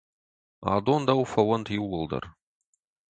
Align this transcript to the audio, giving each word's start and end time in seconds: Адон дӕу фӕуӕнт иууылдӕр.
Адон 0.73 1.01
дӕу 1.07 1.23
фӕуӕнт 1.31 1.67
иууылдӕр. 1.75 2.23